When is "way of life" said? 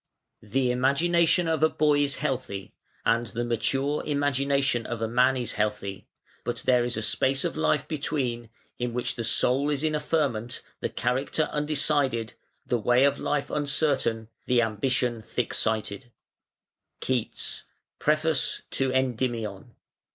12.79-13.51